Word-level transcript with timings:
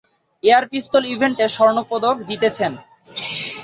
Air 0.43 0.63
পিস্তল 0.71 1.03
ইভেন্টে 1.13 1.45
স্বর্ণ 1.55 1.77
পদক 1.89 2.15
জিতেছেন। 2.29 2.71